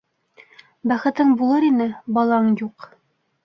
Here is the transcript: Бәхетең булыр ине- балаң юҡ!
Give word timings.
Бәхетең 0.93 1.37
булыр 1.43 1.69
ине- 1.69 1.89
балаң 2.19 2.51
юҡ! 2.67 2.93